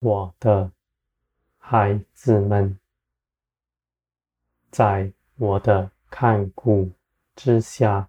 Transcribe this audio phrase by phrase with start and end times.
[0.00, 0.72] 我的
[1.58, 2.78] 孩子们，
[4.70, 6.90] 在我的看顾
[7.36, 8.08] 之下，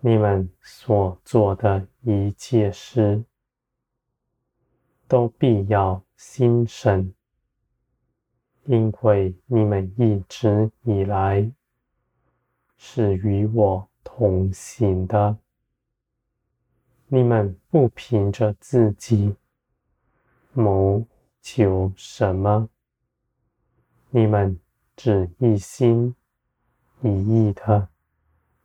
[0.00, 3.22] 你们所做的一切事，
[5.06, 7.14] 都必要心神，
[8.64, 11.48] 因为你们一直以来
[12.76, 15.38] 是与我同行的。
[17.06, 19.36] 你们不凭着自己
[20.54, 21.06] 谋
[21.40, 22.68] 求什么，
[24.10, 24.58] 你们
[24.94, 26.14] 只一心
[27.00, 27.88] 一意的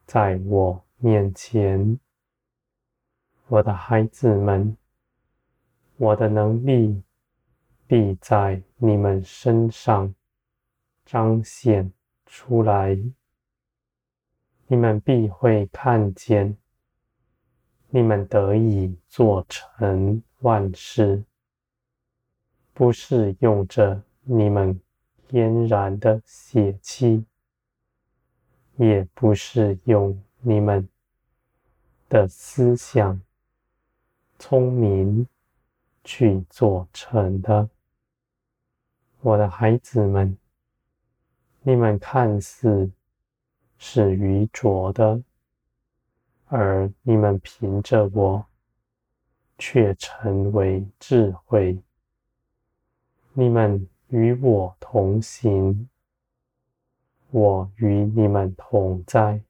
[0.06, 2.00] 在我面前，
[3.48, 4.76] 我的孩子们，
[5.95, 7.02] 我的能力
[7.88, 10.14] 必在你们身上
[11.06, 11.92] 彰显
[12.26, 12.98] 出来，
[14.67, 16.58] 你们必会看见。
[17.89, 21.23] 你们得以做成万事，
[22.78, 24.80] 不是用着你们
[25.28, 27.25] 天然的血气，
[28.75, 30.88] 也不是用你们
[32.08, 33.20] 的思想、
[34.38, 35.28] 聪明
[36.03, 37.67] 去做成的。
[39.22, 40.38] 我的孩子们，
[41.64, 42.92] 你们看似
[43.80, 45.20] 是愚拙的。
[46.45, 48.45] 而你们凭着我，
[49.58, 51.75] 却成为智慧。
[53.39, 55.88] 你们与我同行，
[57.30, 59.43] 我与你们同在。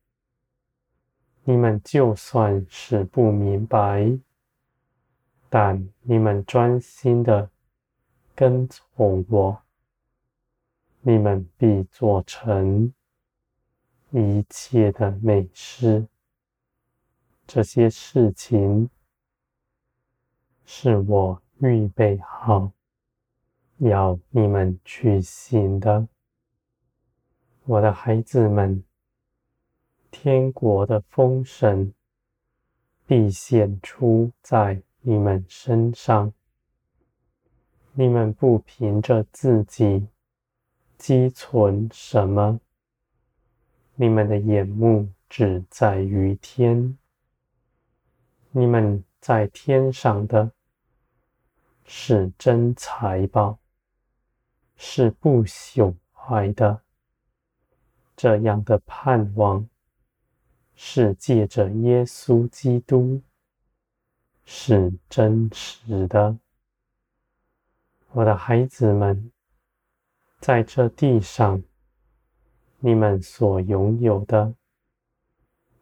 [1.46, 4.20] 你们就算是不明白，
[5.48, 7.50] 但你们专心的
[8.36, 9.62] 跟从我，
[11.00, 12.94] 你们必做成
[14.12, 16.06] 一切的美事。
[17.46, 18.90] 这些事情
[20.66, 22.74] 是我预备好
[23.80, 26.08] 要你们去行的，
[27.66, 28.84] 我的孩子们，
[30.10, 31.94] 天国的丰盛
[33.06, 36.34] 必显出在你们身上。
[37.94, 40.08] 你们不凭着自己
[40.98, 42.60] 积存什么，
[43.96, 46.98] 你们的眼目只在于天。
[48.52, 50.52] 你们在天上的
[51.86, 53.60] 是真财宝，
[54.78, 56.82] 是不朽坏的。
[58.16, 59.68] 这样的盼望
[60.76, 63.22] 是借着耶稣基督，
[64.46, 66.38] 是真实的。
[68.12, 69.32] 我的孩子们，
[70.40, 71.62] 在这地上，
[72.80, 74.54] 你们所拥有的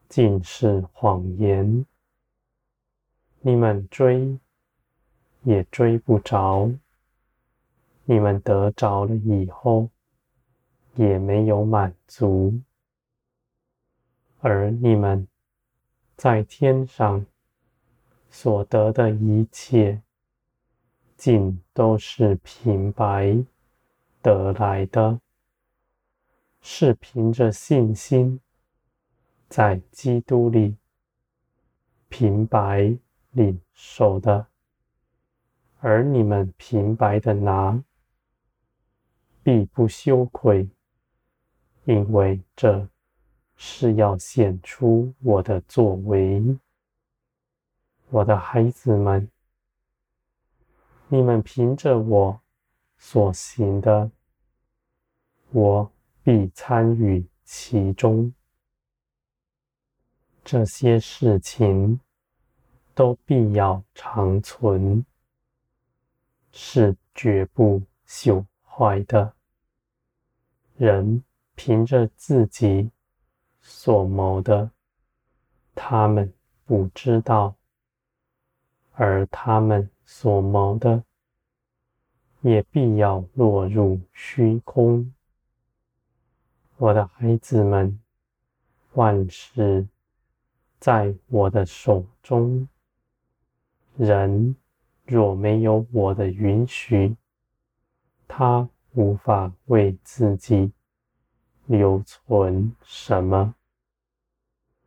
[0.09, 1.85] 尽是谎言。
[3.41, 4.39] 你们追
[5.43, 6.71] 也追不着，
[8.05, 9.89] 你们得着了以后
[10.95, 12.59] 也没有满足，
[14.39, 15.27] 而你们
[16.15, 17.25] 在天上
[18.29, 20.01] 所得的一切，
[21.17, 23.43] 尽都是平白
[24.21, 25.19] 得来的，
[26.61, 28.39] 是凭着信心
[29.49, 30.77] 在基督里
[32.07, 32.97] 平白。
[33.31, 34.47] 领受的，
[35.81, 37.83] 而你们平白的拿，
[39.45, 40.67] 必不羞愧，
[41.83, 42.89] 因为这
[43.55, 46.57] 是要显出我的作为。
[48.09, 49.29] 我的孩子们，
[51.09, 52.41] 你们凭着我
[52.97, 54.09] 所行的，
[55.51, 55.91] 我
[56.23, 58.33] 必参与其中。
[60.43, 61.99] 这些事情。
[62.97, 65.05] 都必要长存，
[66.53, 68.45] 是绝不朽
[68.77, 69.33] 坏的。
[70.75, 71.23] 人
[71.55, 72.91] 凭着自己
[73.61, 74.69] 所谋的，
[75.73, 76.33] 他们
[76.65, 77.55] 不知道；
[78.91, 81.01] 而他们所谋的，
[82.41, 85.13] 也必要落入虚空。
[86.75, 87.97] 我的孩子们，
[88.95, 89.87] 万事
[90.77, 92.67] 在我的手中。
[93.95, 94.57] 人
[95.05, 97.15] 若没有我的允许，
[98.27, 100.71] 他无法为自己
[101.65, 103.53] 留存什么；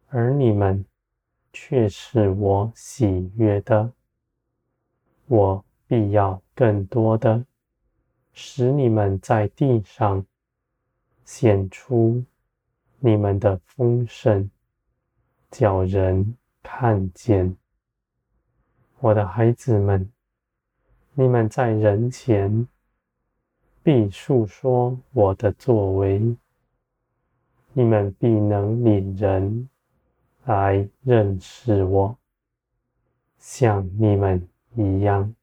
[0.08, 0.84] 而你们
[1.52, 3.92] 却是我喜悦的，
[5.26, 7.44] 我必要更多的
[8.32, 10.24] 使你们在地上
[11.24, 12.24] 显出
[12.98, 14.50] 你们的丰盛，
[15.50, 17.56] 叫人看见。
[19.00, 20.10] 我的孩子们，
[21.14, 22.66] 你们在人前
[23.88, 26.36] 必述说我的作为，
[27.72, 29.66] 你们必能领人
[30.44, 32.14] 来认识我，
[33.38, 35.34] 像你们一样。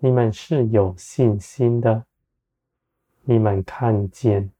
[0.00, 2.04] 你们是有信心的，
[3.22, 4.50] 你们看见，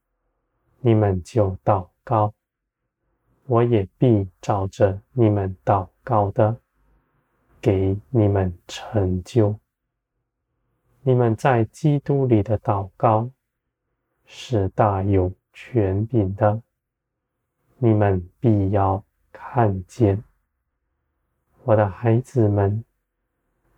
[0.78, 2.32] 你们就祷告，
[3.46, 6.56] 我也必照着你们祷告的，
[7.60, 9.58] 给你们成就。
[11.06, 13.30] 你们在基督里的祷告
[14.24, 16.62] 是大有权柄的，
[17.76, 20.24] 你们必要看见，
[21.64, 22.82] 我的孩子们，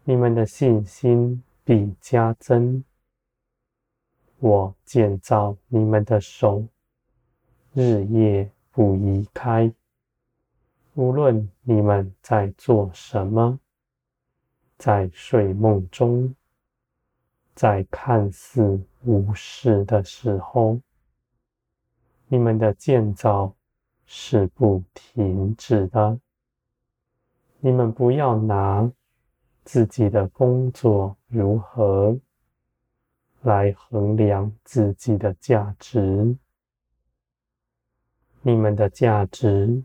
[0.05, 2.85] 你们的信心必加增。
[4.39, 6.65] 我建造你们的手，
[7.73, 9.75] 日夜不移开，
[10.95, 13.59] 无论你们在做什么，
[14.79, 16.33] 在睡梦中。
[17.57, 20.79] 在看似无事的时候，
[22.29, 23.55] 你们的建造
[24.05, 26.21] 是不停止的。
[27.61, 28.93] 你们不要拿
[29.65, 32.21] 自己的工作如何
[33.41, 36.37] 来衡量自己的价值。
[38.43, 39.83] 你们的价值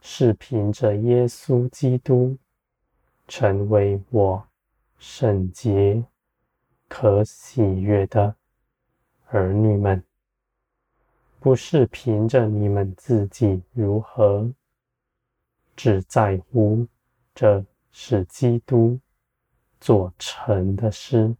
[0.00, 2.38] 是凭着耶稣基督
[3.28, 4.42] 成为我
[4.98, 6.02] 圣洁。
[6.90, 8.34] 可喜悦的
[9.28, 10.02] 儿女们，
[11.38, 14.52] 不是凭着你们自己如何，
[15.76, 16.84] 只在乎
[17.32, 18.98] 这是基督
[19.80, 21.34] 做成的事。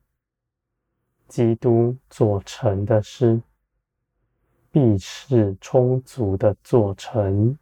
[1.26, 3.42] 基督做成的事，
[4.70, 7.58] 必是充足的做成。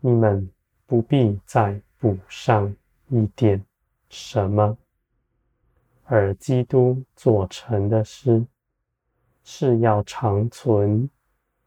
[0.00, 0.48] 你们
[0.84, 2.76] 不必再补上
[3.08, 3.64] 一点
[4.10, 4.76] 什么。
[6.10, 8.46] 而基督做成的事，
[9.44, 11.10] 是要长存，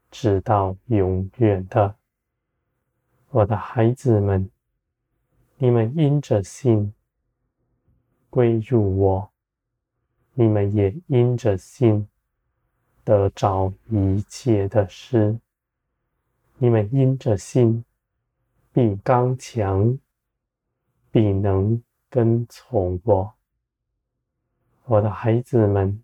[0.09, 1.95] 直到永远的。
[3.29, 4.49] 我的孩子们，
[5.57, 6.91] 你们因着信
[8.31, 9.31] 归入我，
[10.33, 12.07] 你们也因着信
[13.03, 15.39] 得着一切的事。
[16.57, 17.85] 你们因着信
[18.73, 19.99] 必刚强，
[21.11, 23.35] 必能跟从我。
[24.85, 26.03] 我的孩子们，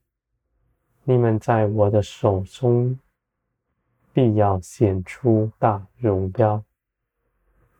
[1.03, 2.97] 你们在我的手中
[4.13, 6.63] 必要显出大荣耀，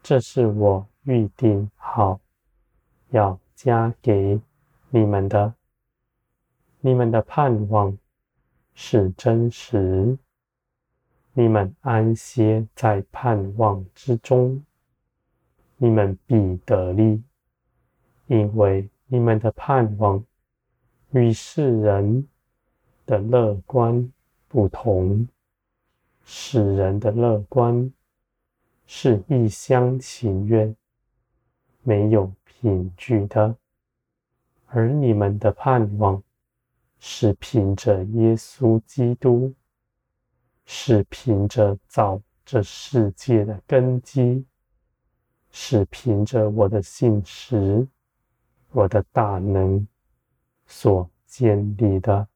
[0.02, 2.20] 这是我预定好
[3.12, 4.42] 要加给
[4.90, 5.54] 你们的。
[6.82, 7.98] 你们的盼望
[8.74, 10.18] 是真实，
[11.34, 14.62] 你们安歇在盼望之中，
[15.78, 17.24] 你们必得力，
[18.26, 20.22] 因为你们的盼望。
[21.18, 22.28] 与世人
[23.08, 24.14] 的乐观
[24.48, 25.28] 不同，
[26.24, 27.92] 世人的乐观
[28.86, 30.76] 是一厢情愿，
[31.82, 33.56] 没有凭据的；
[34.68, 36.22] 而你们的盼望
[37.00, 39.52] 是凭着耶稣基督，
[40.66, 44.46] 是凭着造这世界的根基，
[45.50, 47.88] 是凭着我的信实，
[48.72, 49.88] 我的大能。
[50.68, 52.28] 所建立的，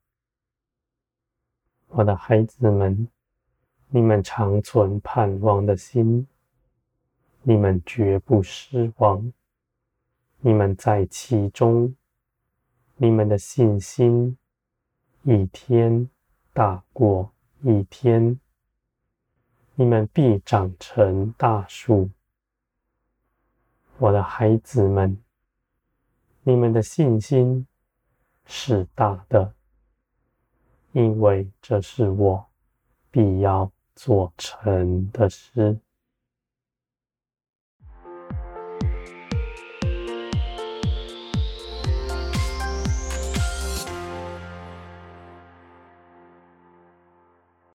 [1.90, 3.08] 我的孩子们，
[3.90, 6.26] 你们长存盼望的心，
[7.44, 9.32] 你们绝不失望。
[10.40, 11.94] 你们在其中，
[12.96, 14.38] 你们的信心
[15.24, 16.10] 一天
[16.54, 18.40] 大过一天，
[19.76, 22.10] 你们必长成大树。
[23.98, 25.22] 我的孩子们，
[26.44, 27.68] 你们的信心。
[28.54, 29.54] 是大的，
[30.92, 32.46] 因为这是我
[33.10, 35.80] 必要做成的事。